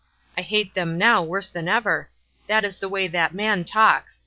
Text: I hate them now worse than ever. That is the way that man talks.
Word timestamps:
I 0.35 0.41
hate 0.41 0.73
them 0.73 0.97
now 0.97 1.21
worse 1.21 1.47
than 1.51 1.67
ever. 1.67 2.09
That 2.47 2.63
is 2.63 2.79
the 2.79 2.89
way 2.89 3.07
that 3.07 3.35
man 3.35 3.63
talks. 3.63 4.19